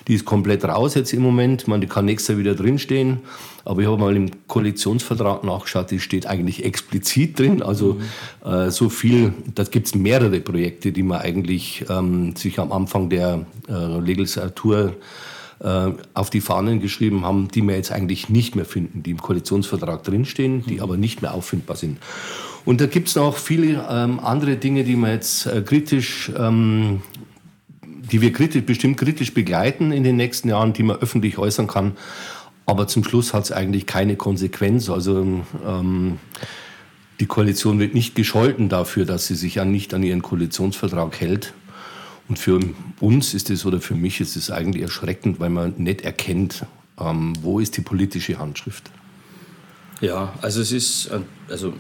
Die 0.06 0.14
ist 0.14 0.24
komplett 0.24 0.64
raus 0.64 0.94
jetzt 0.94 1.12
im 1.12 1.22
Moment. 1.22 1.66
Man, 1.66 1.80
die 1.80 1.86
kann 1.86 2.04
nächstes 2.04 2.28
Jahr 2.28 2.38
wieder 2.38 2.54
drinstehen. 2.54 3.20
Aber 3.64 3.80
ich 3.80 3.88
habe 3.88 3.98
mal 3.98 4.14
im 4.14 4.30
Koalitionsvertrag 4.46 5.42
nachgeschaut, 5.42 5.90
die 5.90 5.98
steht 5.98 6.26
eigentlich 6.26 6.64
explizit 6.64 7.38
drin. 7.38 7.62
Also 7.62 7.98
mhm. 8.44 8.48
äh, 8.48 8.70
so 8.70 8.88
viel, 8.88 9.32
da 9.54 9.64
gibt 9.64 9.86
es 9.86 9.94
mehrere 9.94 10.40
Projekte, 10.40 10.92
die 10.92 11.02
man 11.02 11.20
eigentlich 11.20 11.84
ähm, 11.88 12.36
sich 12.36 12.58
am 12.58 12.72
Anfang 12.72 13.08
der 13.08 13.46
äh, 13.68 13.98
Legislatur 14.00 14.94
äh, 15.60 15.90
auf 16.12 16.30
die 16.30 16.40
Fahnen 16.40 16.80
geschrieben 16.80 17.24
haben, 17.24 17.48
die 17.48 17.62
wir 17.62 17.74
jetzt 17.74 17.90
eigentlich 17.90 18.28
nicht 18.28 18.54
mehr 18.54 18.66
finden, 18.66 19.02
die 19.02 19.12
im 19.12 19.22
Koalitionsvertrag 19.22 20.04
drinstehen, 20.04 20.64
die 20.66 20.74
mhm. 20.74 20.82
aber 20.82 20.96
nicht 20.96 21.22
mehr 21.22 21.34
auffindbar 21.34 21.76
sind. 21.76 21.98
Und 22.64 22.80
da 22.80 22.86
gibt 22.86 23.08
es 23.08 23.16
noch 23.16 23.36
viele 23.36 23.86
ähm, 23.90 24.20
andere 24.20 24.56
Dinge, 24.56 24.84
die 24.84 24.96
man 24.96 25.10
jetzt 25.10 25.46
äh, 25.46 25.62
kritisch, 25.62 26.32
ähm, 26.36 27.02
die 27.82 28.20
wir 28.20 28.32
kritisch, 28.32 28.64
bestimmt 28.64 28.96
kritisch 28.96 29.34
begleiten 29.34 29.92
in 29.92 30.02
den 30.02 30.16
nächsten 30.16 30.48
Jahren, 30.48 30.72
die 30.72 30.82
man 30.82 30.96
öffentlich 30.96 31.36
äußern 31.36 31.66
kann. 31.66 31.92
Aber 32.66 32.88
zum 32.88 33.04
Schluss 33.04 33.34
hat 33.34 33.44
es 33.44 33.52
eigentlich 33.52 33.86
keine 33.86 34.16
Konsequenz. 34.16 34.88
Also 34.88 35.44
ähm, 35.66 36.18
die 37.20 37.26
Koalition 37.26 37.78
wird 37.78 37.94
nicht 37.94 38.14
gescholten 38.14 38.68
dafür, 38.68 39.04
dass 39.04 39.26
sie 39.26 39.34
sich 39.34 39.56
ja 39.56 39.64
nicht 39.64 39.92
an 39.92 40.02
ihren 40.02 40.22
Koalitionsvertrag 40.22 41.20
hält. 41.20 41.52
Und 42.28 42.38
für 42.38 42.60
uns 43.00 43.34
ist 43.34 43.50
es 43.50 43.66
oder 43.66 43.80
für 43.80 43.94
mich 43.94 44.20
ist 44.20 44.36
es 44.36 44.50
eigentlich 44.50 44.82
erschreckend, 44.82 45.40
weil 45.40 45.50
man 45.50 45.74
nicht 45.76 46.02
erkennt, 46.02 46.64
ähm, 46.98 47.34
wo 47.42 47.60
ist 47.60 47.76
die 47.76 47.82
politische 47.82 48.38
Handschrift. 48.38 48.90
Ja, 50.00 50.32
also 50.40 50.60
es 50.62 50.72
ist, 50.72 51.06
äh, 51.06 51.20
also, 51.50 51.74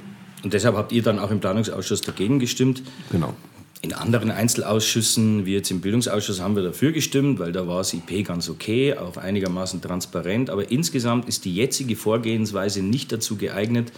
und 0.44 0.52
deshalb 0.52 0.76
habt 0.76 0.92
ihr 0.92 1.02
dann 1.02 1.18
auch 1.18 1.30
im 1.30 1.40
Planungsausschuss 1.40 2.02
dagegen 2.02 2.38
gestimmt. 2.38 2.82
Genau. 3.10 3.34
In 3.80 3.92
anderen 3.92 4.30
Einzelausschüssen, 4.30 5.46
wie 5.46 5.54
jetzt 5.54 5.70
im 5.70 5.80
Bildungsausschuss, 5.80 6.40
haben 6.40 6.54
wir 6.54 6.62
dafür 6.62 6.92
gestimmt, 6.92 7.38
weil 7.38 7.52
da 7.52 7.66
war 7.66 7.78
das 7.78 7.92
IP 7.92 8.26
ganz 8.26 8.48
okay, 8.48 8.94
auch 8.94 9.16
einigermaßen 9.16 9.80
transparent. 9.80 10.50
Aber 10.50 10.70
insgesamt 10.70 11.28
ist 11.28 11.44
die 11.44 11.54
jetzige 11.54 11.96
Vorgehensweise 11.96 12.82
nicht 12.82 13.10
dazu 13.10 13.36
geeignet, 13.36 13.92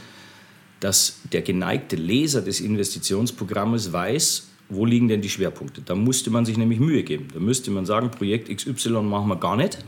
dass 0.81 1.19
der 1.33 1.43
geneigte 1.43 1.97
Leser 1.97 2.43
des 2.43 2.61
Investitionsprogrammes 2.61 3.93
weiß, 3.93 4.49
wo 4.69 4.85
liegen 4.85 5.09
denn 5.09 5.23
die 5.23 5.31
Schwerpunkte. 5.31 5.83
Da 5.83 5.95
musste 5.95 6.31
man 6.31 6.45
sich 6.45 6.57
nämlich 6.57 6.81
Mühe 6.81 7.03
geben. 7.03 7.29
Da 7.33 7.41
müsste 7.41 7.71
man 7.71 7.87
sagen, 7.87 8.11
Projekt 8.11 8.55
XY 8.55 9.03
machen 9.03 9.29
wir 9.29 9.37
gar 9.37 9.57
nicht. 9.57 9.79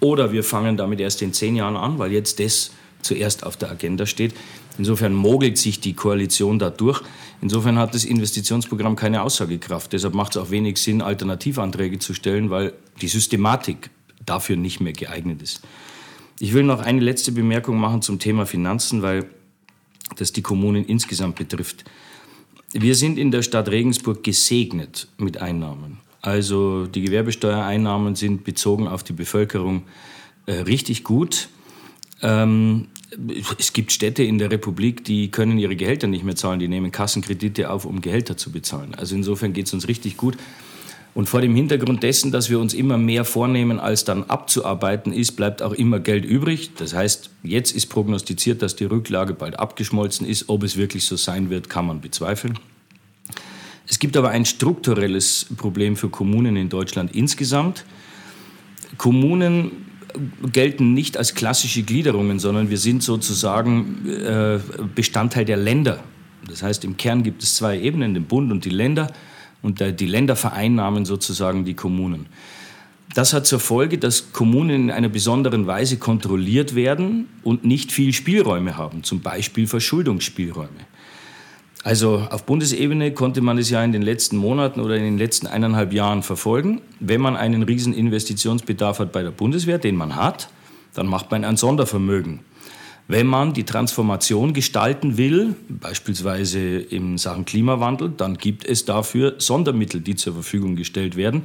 Oder 0.00 0.32
wir 0.32 0.44
fangen 0.44 0.76
damit 0.76 1.00
erst 1.00 1.22
in 1.22 1.32
zehn 1.32 1.56
Jahren 1.56 1.76
an, 1.76 1.98
weil 1.98 2.12
jetzt 2.12 2.38
das 2.38 2.70
zuerst 3.02 3.44
auf 3.44 3.56
der 3.56 3.70
Agenda 3.70 4.06
steht. 4.06 4.34
Insofern 4.78 5.12
mogelt 5.12 5.58
sich 5.58 5.80
die 5.80 5.92
Koalition 5.92 6.58
da 6.58 6.70
durch. 6.70 7.02
Insofern 7.42 7.78
hat 7.78 7.94
das 7.94 8.04
Investitionsprogramm 8.04 8.96
keine 8.96 9.22
Aussagekraft. 9.22 9.92
Deshalb 9.92 10.14
macht 10.14 10.36
es 10.36 10.42
auch 10.42 10.50
wenig 10.50 10.78
Sinn, 10.78 11.02
Alternativanträge 11.02 11.98
zu 11.98 12.14
stellen, 12.14 12.48
weil 12.50 12.72
die 13.00 13.08
Systematik 13.08 13.90
dafür 14.24 14.56
nicht 14.56 14.80
mehr 14.80 14.92
geeignet 14.92 15.42
ist. 15.42 15.62
Ich 16.40 16.52
will 16.52 16.62
noch 16.62 16.80
eine 16.80 17.00
letzte 17.00 17.32
Bemerkung 17.32 17.78
machen 17.78 18.02
zum 18.02 18.20
Thema 18.20 18.46
Finanzen, 18.46 19.02
weil 19.02 19.26
das 20.16 20.32
die 20.32 20.42
Kommunen 20.42 20.84
insgesamt 20.84 21.36
betrifft. 21.36 21.84
Wir 22.72 22.94
sind 22.94 23.18
in 23.18 23.30
der 23.30 23.42
Stadt 23.42 23.68
Regensburg 23.68 24.22
gesegnet 24.22 25.08
mit 25.18 25.38
Einnahmen. 25.40 25.98
Also 26.20 26.86
die 26.86 27.02
Gewerbesteuereinnahmen 27.02 28.14
sind 28.14 28.44
bezogen 28.44 28.86
auf 28.86 29.02
die 29.02 29.12
Bevölkerung 29.12 29.84
äh, 30.46 30.52
richtig 30.52 31.04
gut. 31.04 31.48
Ähm, 32.22 32.88
es 33.58 33.72
gibt 33.72 33.92
Städte 33.92 34.22
in 34.22 34.38
der 34.38 34.50
Republik, 34.50 35.04
die 35.04 35.30
können 35.30 35.58
ihre 35.58 35.76
Gehälter 35.76 36.06
nicht 36.06 36.24
mehr 36.24 36.36
zahlen. 36.36 36.60
Die 36.60 36.68
nehmen 36.68 36.92
Kassenkredite 36.92 37.70
auf, 37.70 37.84
um 37.84 38.00
Gehälter 38.00 38.36
zu 38.36 38.52
bezahlen. 38.52 38.94
Also 38.94 39.14
insofern 39.14 39.52
geht 39.52 39.66
es 39.66 39.72
uns 39.72 39.88
richtig 39.88 40.16
gut. 40.16 40.36
Und 41.14 41.28
vor 41.28 41.40
dem 41.40 41.54
Hintergrund 41.56 42.02
dessen, 42.02 42.30
dass 42.30 42.50
wir 42.50 42.60
uns 42.60 42.74
immer 42.74 42.98
mehr 42.98 43.24
vornehmen, 43.24 43.80
als 43.80 44.04
dann 44.04 44.24
abzuarbeiten 44.24 45.12
ist, 45.12 45.32
bleibt 45.32 45.62
auch 45.62 45.72
immer 45.72 45.98
Geld 46.00 46.24
übrig. 46.24 46.70
Das 46.76 46.94
heißt, 46.94 47.30
jetzt 47.42 47.72
ist 47.72 47.86
prognostiziert, 47.86 48.62
dass 48.62 48.76
die 48.76 48.84
Rücklage 48.84 49.34
bald 49.34 49.58
abgeschmolzen 49.58 50.26
ist. 50.26 50.48
Ob 50.48 50.62
es 50.62 50.76
wirklich 50.76 51.06
so 51.06 51.16
sein 51.16 51.50
wird, 51.50 51.68
kann 51.68 51.86
man 51.86 52.00
bezweifeln. 52.00 52.58
Es 53.88 53.98
gibt 53.98 54.16
aber 54.16 54.30
ein 54.30 54.44
strukturelles 54.44 55.46
Problem 55.56 55.96
für 55.96 56.10
Kommunen 56.10 56.56
in 56.56 56.68
Deutschland 56.68 57.14
insgesamt. 57.16 57.84
Kommunen 58.98 59.86
gelten 60.52 60.94
nicht 60.94 61.16
als 61.16 61.34
klassische 61.34 61.82
Gliederungen, 61.82 62.38
sondern 62.38 62.70
wir 62.70 62.78
sind 62.78 63.02
sozusagen 63.02 64.08
äh, 64.08 64.58
Bestandteil 64.94 65.44
der 65.44 65.56
Länder. 65.56 66.02
Das 66.46 66.62
heißt, 66.62 66.84
im 66.84 66.96
Kern 66.96 67.22
gibt 67.22 67.42
es 67.42 67.56
zwei 67.56 67.78
Ebenen, 67.78 68.14
den 68.14 68.24
Bund 68.24 68.50
und 68.52 68.64
die 68.64 68.70
Länder. 68.70 69.12
Und 69.60 69.80
die 69.80 70.06
Länder 70.06 70.36
vereinnahmen 70.36 71.04
sozusagen 71.04 71.64
die 71.64 71.74
Kommunen. 71.74 72.26
Das 73.14 73.32
hat 73.32 73.46
zur 73.46 73.58
Folge, 73.58 73.98
dass 73.98 74.32
Kommunen 74.32 74.84
in 74.84 74.90
einer 74.90 75.08
besonderen 75.08 75.66
Weise 75.66 75.96
kontrolliert 75.96 76.74
werden 76.74 77.26
und 77.42 77.64
nicht 77.64 77.90
viel 77.90 78.12
Spielräume 78.12 78.76
haben, 78.76 79.02
zum 79.02 79.20
Beispiel 79.20 79.66
Verschuldungsspielräume. 79.66 80.86
Also 81.84 82.26
auf 82.30 82.44
Bundesebene 82.44 83.12
konnte 83.12 83.40
man 83.40 83.56
es 83.56 83.70
ja 83.70 83.82
in 83.84 83.92
den 83.92 84.02
letzten 84.02 84.36
Monaten 84.36 84.80
oder 84.80 84.96
in 84.96 85.04
den 85.04 85.18
letzten 85.18 85.46
eineinhalb 85.46 85.92
Jahren 85.92 86.22
verfolgen. 86.22 86.80
Wenn 86.98 87.20
man 87.20 87.36
einen 87.36 87.62
riesen 87.62 87.94
Investitionsbedarf 87.94 88.98
hat 88.98 89.12
bei 89.12 89.22
der 89.22 89.30
Bundeswehr, 89.30 89.78
den 89.78 89.96
man 89.96 90.16
hat, 90.16 90.48
dann 90.94 91.06
macht 91.06 91.30
man 91.30 91.44
ein 91.44 91.56
Sondervermögen. 91.56 92.40
Wenn 93.10 93.26
man 93.26 93.54
die 93.54 93.64
Transformation 93.64 94.52
gestalten 94.52 95.16
will, 95.16 95.54
beispielsweise 95.68 96.58
in 96.58 97.16
Sachen 97.16 97.46
Klimawandel, 97.46 98.12
dann 98.14 98.36
gibt 98.36 98.66
es 98.66 98.84
dafür 98.84 99.36
Sondermittel, 99.38 100.02
die 100.02 100.14
zur 100.14 100.34
Verfügung 100.34 100.76
gestellt 100.76 101.16
werden. 101.16 101.42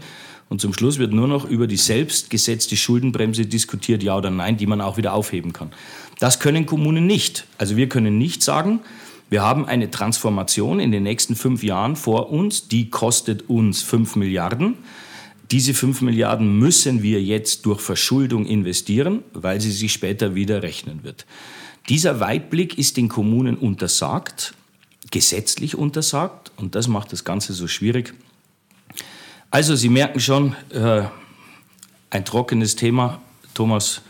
Und 0.49 0.59
zum 0.59 0.73
Schluss 0.73 0.99
wird 0.99 1.13
nur 1.13 1.29
noch 1.29 1.45
über 1.45 1.67
die 1.67 1.77
selbstgesetzte 1.77 2.75
Schuldenbremse 2.75 3.45
diskutiert, 3.45 4.03
ja 4.03 4.17
oder 4.17 4.29
nein, 4.29 4.57
die 4.57 4.67
man 4.67 4.81
auch 4.81 4.97
wieder 4.97 5.13
aufheben 5.13 5.53
kann. 5.53 5.71
Das 6.19 6.41
können 6.41 6.65
Kommunen 6.65 7.07
nicht. 7.07 7.47
Also 7.57 7.77
wir 7.77 7.87
können 7.87 8.17
nicht 8.17 8.43
sagen, 8.43 8.81
wir 9.33 9.41
haben 9.41 9.65
eine 9.65 9.89
Transformation 9.89 10.79
in 10.79 10.91
den 10.91 11.01
nächsten 11.01 11.35
fünf 11.35 11.63
Jahren 11.63 11.95
vor 11.95 12.29
uns, 12.29 12.67
die 12.67 12.91
kostet 12.91 13.49
uns 13.49 13.81
fünf 13.81 14.15
Milliarden. 14.15 14.75
Diese 15.49 15.73
fünf 15.73 16.01
Milliarden 16.01 16.59
müssen 16.59 17.01
wir 17.01 17.19
jetzt 17.19 17.65
durch 17.65 17.81
Verschuldung 17.81 18.45
investieren, 18.45 19.23
weil 19.33 19.59
sie 19.59 19.71
sich 19.71 19.91
später 19.91 20.35
wieder 20.35 20.61
rechnen 20.61 21.03
wird. 21.03 21.25
Dieser 21.89 22.19
Weitblick 22.19 22.77
ist 22.77 22.95
den 22.95 23.09
Kommunen 23.09 23.57
untersagt, 23.57 24.53
gesetzlich 25.09 25.75
untersagt, 25.75 26.51
und 26.57 26.75
das 26.75 26.87
macht 26.87 27.11
das 27.11 27.23
Ganze 27.23 27.53
so 27.53 27.67
schwierig. 27.67 28.13
Also, 29.49 29.75
Sie 29.75 29.89
merken 29.89 30.19
schon, 30.19 30.55
äh, 30.69 31.05
ein 32.11 32.23
trockenes 32.23 32.75
Thema. 32.75 33.19
Thomas, 33.55 34.03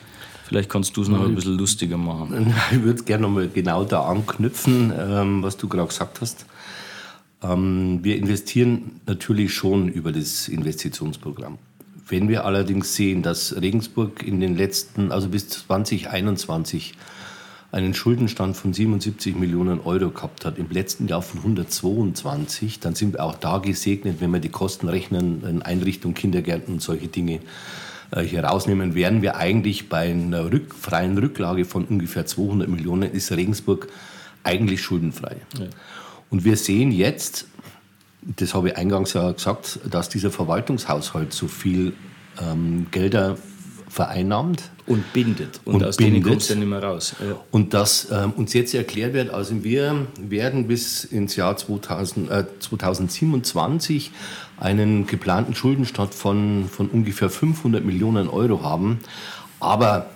Vielleicht 0.46 0.70
kannst 0.70 0.98
du 0.98 1.02
es 1.02 1.08
noch 1.08 1.24
ein 1.24 1.36
bisschen 1.36 1.58
lustiger 1.58 1.98
machen. 1.98 2.54
Ich 2.72 2.84
würde 2.84 3.04
gerne 3.04 3.24
noch 3.24 3.30
mal 3.30 3.48
genau 3.48 3.86
da 3.86 4.04
anknüpfen, 4.04 4.92
ähm, 4.98 5.42
was 5.42 5.58
du 5.58 5.68
gerade 5.68 5.88
gesagt 5.88 6.22
hast. 6.22 6.46
Ähm, 7.42 8.00
wir 8.04 8.18
investieren 8.18 9.00
natürlich 9.06 9.54
schon 9.54 9.88
über 9.88 10.12
das 10.12 10.48
Investitionsprogramm. 10.48 11.58
Wenn 12.08 12.28
wir 12.28 12.46
allerdings 12.46 12.96
sehen, 12.96 13.24
dass 13.24 13.56
Regensburg 13.62 14.24
in 14.24 14.40
den 14.42 14.58
letzten, 14.58 15.12
also 15.12 15.30
bis 15.30 15.48
2021, 15.50 16.94
einen 17.72 17.94
Schuldenstand 17.96 18.56
von 18.56 18.72
77 18.72 19.36
Millionen 19.36 19.80
Euro 19.80 20.12
gehabt 20.12 20.46
hat, 20.46 20.60
im 20.60 20.70
letzten 20.70 21.08
Jahr 21.08 21.24
von 21.24 21.40
122, 21.40 22.80
dann 22.80 22.94
sind 22.94 23.14
wir 23.14 23.24
auch 23.24 23.36
da 23.36 23.58
gesegnet, 23.58 24.18
wenn 24.20 24.30
wir 24.32 24.40
die 24.40 24.50
Kosten 24.50 24.90
rechnen, 24.90 25.44
in 25.44 25.62
Einrichtungen, 25.64 26.14
Kindergärten 26.14 26.76
und 26.76 26.82
solche 26.82 27.08
Dinge 27.08 27.40
hier 28.22 28.44
rausnehmen, 28.44 28.96
wären 28.96 29.22
wir 29.22 29.38
eigentlich 29.38 29.90
bei 29.90 30.12
einer 30.12 30.52
rück, 30.52 30.76
freien 30.76 31.18
Rücklage 31.18 31.66
von 31.66 31.86
ungefähr 31.86 32.26
200 32.26 32.68
Millionen, 32.68 33.12
ist 33.12 33.32
Regensburg 33.32 33.88
eigentlich 34.44 34.82
schuldenfrei. 34.82 35.38
Ja. 35.58 35.66
Und 36.30 36.44
wir 36.44 36.58
sehen 36.58 36.92
jetzt, 36.92 37.48
das 38.22 38.54
habe 38.54 38.70
ich 38.70 38.78
eingangs 38.78 39.14
ja 39.14 39.32
gesagt, 39.32 39.80
dass 39.90 40.10
dieser 40.10 40.32
Verwaltungshaushalt 40.32 41.34
so 41.34 41.48
viel 41.48 41.94
ähm, 42.42 42.88
Gelder 42.92 43.38
vereinnahmt. 43.94 44.64
Und 44.88 45.14
bindet. 45.14 45.62
Und, 45.66 45.76
und 45.76 45.84
aus 45.84 45.98
bindet. 45.98 46.16
denen 46.16 46.24
kommt 46.24 46.42
es 46.42 46.50
ja 46.50 46.56
nicht 46.56 46.68
mehr 46.68 46.84
raus. 46.84 47.16
Ja. 47.20 47.38
Und 47.52 47.74
dass 47.74 48.10
ähm, 48.12 48.32
uns 48.32 48.54
jetzt 48.54 48.74
erklärt 48.74 49.14
wird, 49.14 49.30
also 49.30 49.64
wir 49.64 50.08
werden 50.20 50.68
bis 50.68 51.06
ins 51.06 51.36
Jahr 51.36 51.56
2000, 51.56 52.30
äh, 52.30 52.46
2027 52.60 54.12
einen 54.58 55.06
geplanten 55.06 55.54
Schuldenstand 55.54 56.14
von, 56.14 56.66
von 56.70 56.90
ungefähr 56.90 57.30
500 57.30 57.86
Millionen 57.86 58.28
Euro 58.28 58.64
haben. 58.64 59.00
Aber 59.60 60.10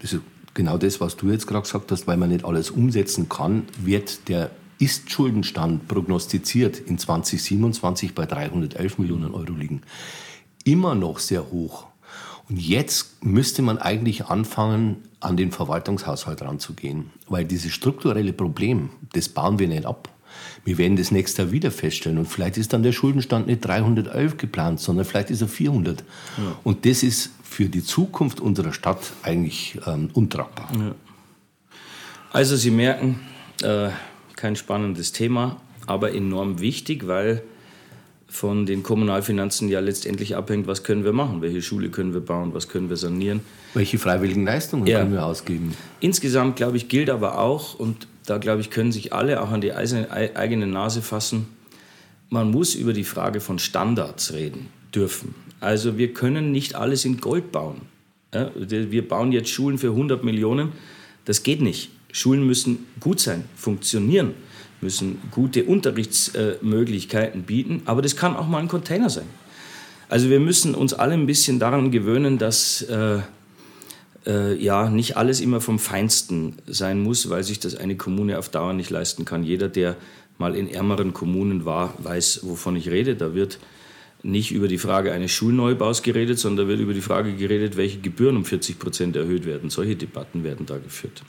das 0.00 0.12
ist 0.12 0.22
genau 0.52 0.76
das, 0.76 1.00
was 1.00 1.16
du 1.16 1.30
jetzt 1.30 1.46
gerade 1.46 1.62
gesagt 1.62 1.90
hast, 1.90 2.06
weil 2.06 2.18
man 2.18 2.28
nicht 2.28 2.44
alles 2.44 2.70
umsetzen 2.70 3.28
kann, 3.28 3.64
wird 3.82 4.28
der 4.28 4.50
Ist-Schuldenstand 4.78 5.88
prognostiziert 5.88 6.78
in 6.78 6.98
2027 6.98 8.14
bei 8.14 8.26
311 8.26 8.98
Millionen 8.98 9.34
Euro 9.34 9.52
liegen. 9.54 9.80
Immer 10.64 10.94
noch 10.94 11.18
sehr 11.18 11.50
hoch. 11.50 11.86
Und 12.48 12.60
jetzt 12.60 13.24
müsste 13.24 13.62
man 13.62 13.78
eigentlich 13.78 14.26
anfangen, 14.26 14.96
an 15.20 15.36
den 15.36 15.50
Verwaltungshaushalt 15.50 16.42
ranzugehen, 16.42 17.10
weil 17.28 17.44
dieses 17.44 17.72
strukturelle 17.72 18.32
Problem, 18.32 18.90
das 19.14 19.28
bauen 19.28 19.58
wir 19.58 19.68
nicht 19.68 19.86
ab. 19.86 20.10
Wir 20.64 20.78
werden 20.78 20.96
das 20.96 21.10
nächste 21.10 21.42
Jahr 21.42 21.52
wieder 21.52 21.70
feststellen 21.70 22.18
und 22.18 22.26
vielleicht 22.26 22.58
ist 22.58 22.72
dann 22.72 22.82
der 22.82 22.92
Schuldenstand 22.92 23.46
nicht 23.46 23.64
311 23.64 24.36
geplant, 24.36 24.80
sondern 24.80 25.04
vielleicht 25.06 25.30
ist 25.30 25.40
er 25.40 25.48
400. 25.48 26.00
Ja. 26.00 26.56
Und 26.64 26.84
das 26.84 27.02
ist 27.02 27.30
für 27.42 27.66
die 27.66 27.82
Zukunft 27.82 28.40
unserer 28.40 28.72
Stadt 28.72 29.12
eigentlich 29.22 29.78
ähm, 29.86 30.10
untragbar. 30.12 30.68
Ja. 30.78 30.94
Also 32.32 32.56
Sie 32.56 32.70
merken, 32.70 33.20
äh, 33.62 33.90
kein 34.36 34.56
spannendes 34.56 35.12
Thema, 35.12 35.60
aber 35.86 36.12
enorm 36.12 36.60
wichtig, 36.60 37.06
weil 37.06 37.42
von 38.34 38.66
den 38.66 38.82
Kommunalfinanzen 38.82 39.68
ja 39.68 39.78
letztendlich 39.78 40.34
abhängt, 40.34 40.66
was 40.66 40.82
können 40.82 41.04
wir 41.04 41.12
machen, 41.12 41.40
welche 41.40 41.62
Schule 41.62 41.88
können 41.90 42.14
wir 42.14 42.20
bauen, 42.20 42.52
was 42.52 42.68
können 42.68 42.88
wir 42.88 42.96
sanieren. 42.96 43.42
Welche 43.74 43.96
freiwilligen 43.96 44.44
Leistungen 44.44 44.88
ja. 44.88 44.98
können 44.98 45.12
wir 45.12 45.24
ausgeben. 45.24 45.72
Insgesamt, 46.00 46.56
glaube 46.56 46.76
ich, 46.76 46.88
gilt 46.88 47.10
aber 47.10 47.38
auch, 47.38 47.78
und 47.78 48.08
da 48.26 48.38
glaube 48.38 48.60
ich, 48.60 48.70
können 48.70 48.90
sich 48.90 49.12
alle 49.12 49.40
auch 49.40 49.52
an 49.52 49.60
die 49.60 49.72
eigene 49.72 50.66
Nase 50.66 51.00
fassen, 51.00 51.46
man 52.28 52.50
muss 52.50 52.74
über 52.74 52.92
die 52.92 53.04
Frage 53.04 53.38
von 53.38 53.60
Standards 53.60 54.32
reden 54.32 54.66
dürfen. 54.92 55.36
Also 55.60 55.96
wir 55.96 56.12
können 56.12 56.50
nicht 56.50 56.74
alles 56.74 57.04
in 57.04 57.18
Gold 57.18 57.52
bauen. 57.52 57.82
Wir 58.56 59.06
bauen 59.06 59.30
jetzt 59.30 59.50
Schulen 59.50 59.78
für 59.78 59.90
100 59.90 60.24
Millionen, 60.24 60.72
das 61.24 61.44
geht 61.44 61.62
nicht. 61.62 61.90
Schulen 62.14 62.46
müssen 62.46 62.86
gut 63.00 63.18
sein, 63.18 63.44
funktionieren 63.56 64.34
müssen 64.80 65.18
gute 65.32 65.64
Unterrichtsmöglichkeiten 65.64 67.42
bieten, 67.42 67.82
aber 67.86 68.02
das 68.02 68.14
kann 68.14 68.36
auch 68.36 68.46
mal 68.46 68.58
ein 68.58 68.68
Container 68.68 69.10
sein. 69.10 69.26
Also 70.08 70.30
wir 70.30 70.38
müssen 70.38 70.76
uns 70.76 70.94
alle 70.94 71.14
ein 71.14 71.26
bisschen 71.26 71.58
daran 71.58 71.90
gewöhnen, 71.90 72.38
dass 72.38 72.82
äh, 72.82 73.18
äh, 74.26 74.54
ja 74.62 74.88
nicht 74.90 75.16
alles 75.16 75.40
immer 75.40 75.60
vom 75.60 75.80
Feinsten 75.80 76.54
sein 76.68 77.02
muss, 77.02 77.30
weil 77.30 77.42
sich 77.42 77.58
das 77.58 77.74
eine 77.74 77.96
Kommune 77.96 78.38
auf 78.38 78.48
Dauer 78.48 78.74
nicht 78.74 78.90
leisten 78.90 79.24
kann. 79.24 79.42
Jeder, 79.42 79.68
der 79.68 79.96
mal 80.38 80.54
in 80.54 80.68
ärmeren 80.68 81.14
Kommunen 81.14 81.64
war, 81.64 81.94
weiß, 81.98 82.40
wovon 82.44 82.76
ich 82.76 82.90
rede. 82.90 83.16
Da 83.16 83.34
wird 83.34 83.58
nicht 84.22 84.52
über 84.52 84.68
die 84.68 84.78
Frage 84.78 85.12
eines 85.12 85.32
Schulneubaus 85.32 86.02
geredet, 86.02 86.38
sondern 86.38 86.66
da 86.66 86.70
wird 86.70 86.80
über 86.80 86.94
die 86.94 87.00
Frage 87.00 87.34
geredet, 87.34 87.76
welche 87.76 87.98
Gebühren 87.98 88.36
um 88.36 88.44
40 88.44 88.78
Prozent 88.78 89.16
erhöht 89.16 89.46
werden. 89.46 89.68
Solche 89.68 89.96
Debatten 89.96 90.44
werden 90.44 90.66
da 90.66 90.78
geführt. 90.78 91.24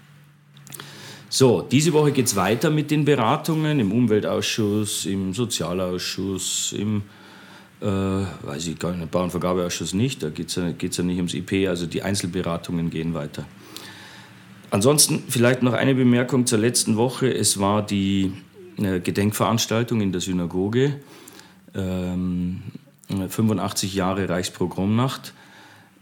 So, 1.30 1.62
diese 1.62 1.92
Woche 1.94 2.12
geht 2.12 2.28
es 2.28 2.36
weiter 2.36 2.70
mit 2.70 2.92
den 2.92 3.04
Beratungen 3.04 3.80
im 3.80 3.92
Umweltausschuss, 3.92 5.06
im 5.06 5.34
Sozialausschuss, 5.34 6.74
im 6.78 7.04
äh, 7.82 7.86
weiß 7.86 8.68
ich 8.68 8.80
gar 8.80 8.94
nicht, 8.94 9.12
Bauernvergabeausschuss 9.12 9.94
nicht, 9.94 10.24
da 10.24 10.30
geht 10.30 10.50
es 10.50 10.56
ja, 10.56 10.70
ja 10.70 11.04
nicht 11.04 11.18
ums 11.18 11.34
IP, 11.34 11.68
also 11.68 11.86
die 11.86 12.02
Einzelberatungen 12.02 12.90
gehen 12.90 13.14
weiter. 13.14 13.46
Ansonsten 14.72 15.24
vielleicht 15.30 15.62
noch 15.62 15.74
eine 15.74 15.96
Bemerkung 15.96 16.46
zur 16.46 16.60
letzten 16.60 16.98
Woche. 16.98 17.34
Es 17.34 17.60
war 17.60 17.86
die 17.86 18.34
äh, 18.78 19.00
Gedenkveranstaltung 19.00 20.02
in 20.02 20.12
der 20.12 20.22
Synagoge. 20.22 21.00
Ähm, 21.74 22.62
85 23.08 23.94
Jahre 23.94 24.28
Reichspogromnacht. 24.28 25.34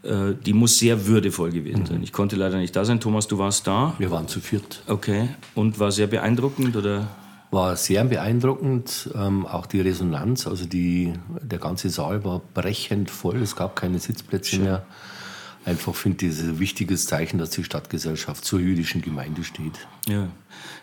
Äh, 0.03 0.35
die 0.45 0.53
muss 0.53 0.77
sehr 0.77 1.07
würdevoll 1.07 1.51
gewesen 1.51 1.85
sein. 1.85 1.97
Mhm. 1.97 2.03
Ich 2.03 2.11
konnte 2.11 2.35
leider 2.35 2.57
nicht 2.57 2.75
da 2.75 2.83
sein. 2.83 2.99
Thomas, 2.99 3.27
du 3.27 3.37
warst 3.37 3.67
da? 3.67 3.95
Wir 3.97 4.11
waren 4.11 4.27
zu 4.27 4.41
viert. 4.41 4.83
Okay. 4.87 5.29
Und 5.55 5.79
war 5.79 5.91
sehr 5.91 6.07
beeindruckend 6.07 6.75
oder? 6.75 7.07
War 7.51 7.77
sehr 7.77 8.03
beeindruckend. 8.03 9.09
Ähm, 9.15 9.45
auch 9.45 9.65
die 9.65 9.79
Resonanz, 9.79 10.45
also 10.47 10.65
die, 10.65 11.13
der 11.41 11.59
ganze 11.59 11.89
Saal 11.89 12.25
war 12.25 12.41
brechend 12.53 13.09
voll. 13.11 13.41
Es 13.41 13.55
gab 13.55 13.75
keine 13.75 13.99
Sitzplätze 13.99 14.55
Schön. 14.55 14.63
mehr. 14.63 14.85
Einfach 15.65 15.95
finde 15.95 16.25
ich 16.25 16.33
es 16.33 16.41
ein 16.41 16.59
wichtiges 16.59 17.05
Zeichen, 17.05 17.37
dass 17.37 17.51
die 17.51 17.63
Stadtgesellschaft 17.63 18.43
zur 18.43 18.59
jüdischen 18.59 19.01
Gemeinde 19.01 19.45
steht. 19.45 19.87
Ja, 20.09 20.27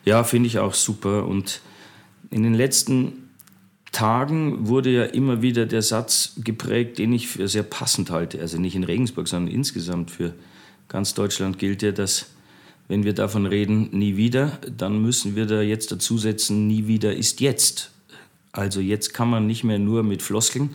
ja 0.07 0.25
finde 0.25 0.47
ich 0.47 0.59
auch 0.59 0.73
super. 0.73 1.27
Und 1.27 1.61
in 2.31 2.43
den 2.43 2.55
letzten 2.55 3.30
Tagen 3.93 4.69
wurde 4.69 4.91
ja 4.91 5.05
immer 5.05 5.43
wieder 5.43 5.67
der 5.67 5.83
Satz 5.83 6.33
geprägt, 6.37 6.99
den 6.99 7.13
ich 7.13 7.29
für 7.29 7.49
sehr 7.49 7.65
passend 7.65 8.11
halte. 8.11 8.41
Also 8.41 8.59
nicht 8.59 8.77
in 8.77 8.85
Regensburg, 8.85 9.27
sondern 9.29 9.53
insgesamt 9.53 10.11
für 10.11 10.35
ganz 10.89 11.15
Deutschland 11.15 11.59
gilt 11.59 11.83
ja, 11.83 11.93
dass 11.93 12.27
wenn 12.89 13.05
wir 13.05 13.13
davon 13.13 13.47
reden, 13.47 13.91
nie 13.93 14.17
wieder, 14.17 14.59
dann 14.77 15.01
müssen 15.01 15.37
wir 15.37 15.47
da 15.47 15.63
jetzt 15.63 15.93
dazusetzen, 15.93 16.67
nie 16.67 16.89
wieder 16.89 17.15
ist 17.15 17.41
jetzt. 17.41 17.93
Also 18.53 18.81
jetzt 18.81 19.15
kann 19.15 19.31
man 19.31 19.47
nicht 19.47 19.63
mehr 19.63 19.79
nur 19.79 20.03
mit 20.03 20.23
Floskeln 20.23 20.71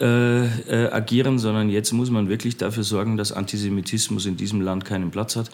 äh, 0.00 0.44
äh, 0.44 0.90
agieren, 0.90 1.38
sondern 1.38 1.70
jetzt 1.70 1.92
muss 1.92 2.10
man 2.10 2.28
wirklich 2.28 2.58
dafür 2.58 2.84
sorgen, 2.84 3.16
dass 3.16 3.32
Antisemitismus 3.32 4.26
in 4.26 4.36
diesem 4.36 4.60
Land 4.60 4.84
keinen 4.84 5.10
Platz 5.10 5.36
hat. 5.36 5.50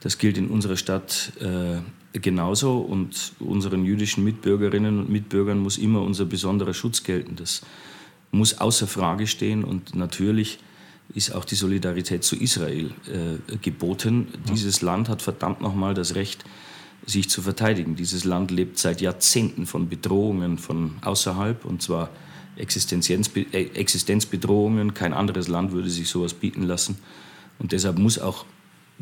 Das 0.00 0.18
gilt 0.18 0.38
in 0.38 0.48
unserer 0.48 0.76
Stadt 0.76 1.32
äh, 1.40 1.80
genauso 2.18 2.78
und 2.78 3.32
unseren 3.40 3.84
jüdischen 3.84 4.24
Mitbürgerinnen 4.24 4.98
und 4.98 5.10
Mitbürgern 5.10 5.58
muss 5.58 5.78
immer 5.78 6.02
unser 6.02 6.24
besonderer 6.24 6.74
Schutz 6.74 7.02
gelten. 7.02 7.36
Das 7.36 7.62
muss 8.30 8.58
außer 8.58 8.86
Frage 8.86 9.26
stehen 9.26 9.64
und 9.64 9.94
natürlich 9.94 10.58
ist 11.14 11.34
auch 11.34 11.44
die 11.44 11.54
Solidarität 11.54 12.24
zu 12.24 12.36
Israel 12.36 12.90
äh, 13.06 13.56
geboten. 13.58 14.28
Ja. 14.32 14.52
Dieses 14.52 14.82
Land 14.82 15.08
hat 15.08 15.22
verdammt 15.22 15.60
nochmal 15.60 15.94
das 15.94 16.14
Recht, 16.14 16.44
sich 17.06 17.30
zu 17.30 17.42
verteidigen. 17.42 17.94
Dieses 17.94 18.24
Land 18.24 18.50
lebt 18.50 18.78
seit 18.78 19.00
Jahrzehnten 19.00 19.66
von 19.66 19.88
Bedrohungen 19.88 20.58
von 20.58 20.92
außerhalb 21.02 21.64
und 21.64 21.82
zwar 21.82 22.10
Existenzbe 22.56 23.46
äh, 23.52 23.66
Existenzbedrohungen. 23.74 24.94
Kein 24.94 25.12
anderes 25.12 25.46
Land 25.46 25.72
würde 25.72 25.90
sich 25.90 26.08
sowas 26.08 26.34
bieten 26.34 26.62
lassen. 26.62 26.98
Und 27.58 27.72
deshalb 27.72 27.98
muss 27.98 28.18
auch 28.18 28.44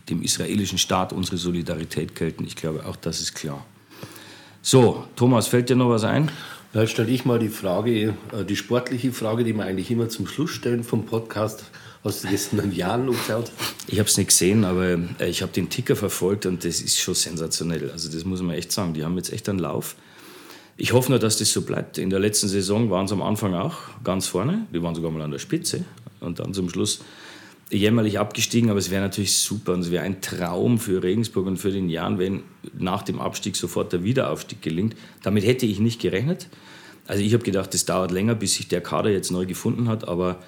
dem 0.09 0.23
israelischen 0.23 0.79
Staat 0.79 1.13
unsere 1.13 1.37
Solidarität 1.37 2.15
gelten. 2.15 2.45
Ich 2.45 2.57
glaube, 2.57 2.85
auch 2.87 2.97
das 2.97 3.21
ist 3.21 3.35
klar. 3.35 3.65
So, 4.63 5.05
Thomas, 5.17 5.47
fällt 5.47 5.69
dir 5.69 5.77
noch 5.77 5.91
was 5.91 6.05
ein? 6.05 6.31
Da 6.73 6.87
stelle 6.87 7.11
ich 7.11 7.25
mal 7.25 7.39
die 7.39 7.51
Frage, 7.51 8.15
äh, 8.33 8.45
die 8.49 8.57
sportliche 8.57 9.13
Frage, 9.13 9.45
die 9.45 9.53
wir 9.53 9.65
eigentlich 9.65 9.91
immer 9.91 10.09
zum 10.09 10.27
Schluss 10.27 10.51
stellen 10.51 10.83
vom 10.83 11.07
Podcast. 11.07 11.65
Hast 12.03 12.25
du 12.25 12.29
gestern 12.29 12.61
einen 12.61 12.75
Jahren 12.75 13.07
geschaut? 13.07 13.51
Ich 13.87 13.99
habe 13.99 14.09
es 14.09 14.17
nicht 14.17 14.29
gesehen, 14.29 14.65
aber 14.65 14.99
äh, 15.21 15.29
ich 15.29 15.43
habe 15.43 15.53
den 15.53 15.71
Ticker 15.71 15.97
verfolgt 15.97 16.47
und 16.47 16.65
das 16.65 16.81
ist 16.81 16.99
schon 16.99 17.15
sensationell. 17.15 17.91
Also 17.91 18.11
das 18.11 18.25
muss 18.25 18.43
man 18.43 18.57
echt 18.57 18.73
sagen. 18.73 18.93
Die 18.93 19.05
haben 19.05 19.17
jetzt 19.17 19.33
echt 19.33 19.49
einen 19.49 19.59
Lauf. 19.59 19.97
Ich 20.77 20.93
hoffe 20.93 21.11
nur, 21.11 21.21
dass 21.21 21.39
das 21.39 21.53
so 21.53 21.63
bleibt. 21.63 21.99
In 21.99 22.11
der 22.11 22.19
letzten 22.19 22.49
Saison 22.49 22.91
waren 22.91 23.07
sie 23.07 23.15
am 23.15 23.23
Anfang 23.23 23.55
auch 23.55 23.77
ganz 24.03 24.27
vorne. 24.27 24.67
Die 24.75 24.83
waren 24.83 24.95
sogar 24.95 25.11
mal 25.13 25.23
an 25.23 25.31
der 25.31 25.39
Spitze. 25.39 25.85
Und 26.21 26.41
dann 26.41 26.53
zum 26.53 26.69
Schluss 26.69 27.01
jämmerlich 27.71 28.19
abgestiegen, 28.19 28.71
aber 28.71 28.79
es 28.79 28.91
wäre 28.91 29.03
natürlich 29.03 29.37
super 29.37 29.73
und 29.73 29.81
es 29.81 29.91
wäre 29.91 30.05
ein 30.05 30.21
Traum 30.21 30.79
für 30.79 31.03
Regensburg 31.03 31.47
und 31.47 31.57
für 31.57 31.71
den 31.71 31.89
Jahren, 31.89 32.19
wenn 32.19 32.43
nach 32.79 33.03
dem 33.03 33.21
Abstieg 33.21 33.57
sofort 33.57 33.93
der 33.93 34.05
Wiederaufstieg 34.05 34.63
gelingt. 34.63 34.97
Damit 35.23 35.45
hätte 35.45 35.67
ich 35.67 35.81
nicht 35.81 36.01
gerechnet. 36.01 36.49
Also 37.07 37.23
ich 37.23 37.35
habe 37.35 37.45
gedacht, 37.45 37.75
es 37.75 37.85
dauert 37.85 38.11
länger, 38.11 38.35
bis 38.35 38.55
sich 38.55 38.69
der 38.69 38.81
Kader 38.81 39.11
jetzt 39.11 39.31
neu 39.31 39.47
gefunden 39.47 39.89
hat, 39.89 40.09
aber 40.09 40.43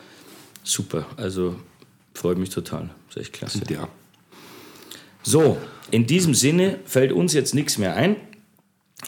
super. 0.62 1.06
Also 1.16 1.56
freut 2.14 2.38
mich 2.38 2.50
total. 2.50 2.90
Das 3.08 3.16
ist 3.16 3.22
echt 3.22 3.32
klasse. 3.32 3.62
Ja. 3.68 3.88
So, 5.22 5.58
in 5.90 6.06
diesem 6.06 6.34
Sinne 6.34 6.78
fällt 6.84 7.12
uns 7.12 7.32
jetzt 7.32 7.54
nichts 7.54 7.78
mehr 7.78 7.94
ein. 7.96 8.16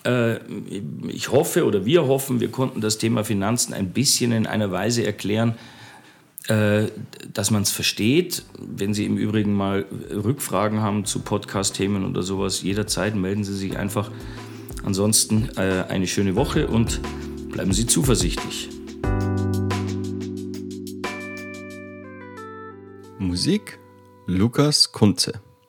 Äh, 0.05 0.39
ich 1.09 1.31
hoffe 1.31 1.65
oder 1.65 1.87
wir 1.87 2.07
hoffen, 2.07 2.41
wir 2.41 2.51
konnten 2.51 2.81
das 2.81 2.99
Thema 2.99 3.25
Finanzen 3.25 3.73
ein 3.73 3.93
bisschen 3.93 4.33
in 4.33 4.47
einer 4.47 4.71
Weise 4.71 5.05
erklären, 5.05 5.55
dass 6.49 7.51
man 7.51 7.63
es 7.63 7.71
versteht. 7.71 8.43
Wenn 8.59 8.95
Sie 8.95 9.05
im 9.05 9.19
Übrigen 9.19 9.55
mal 9.55 9.85
Rückfragen 10.11 10.81
haben 10.81 11.05
zu 11.05 11.21
Podcast-Themen 11.21 12.07
oder 12.07 12.23
sowas, 12.23 12.63
jederzeit 12.63 13.15
melden 13.15 13.45
Sie 13.45 13.55
sich 13.55 13.77
einfach. 13.77 14.11
Ansonsten 14.85 15.51
äh, 15.57 15.85
eine 15.89 16.07
schöne 16.07 16.37
Woche 16.37 16.69
und 16.69 17.01
bleiben 17.51 17.73
Sie 17.73 17.87
zuversichtlich. 17.87 18.71
Musik 23.19 23.79
Lukas 24.27 24.93
Kunze. 24.93 25.41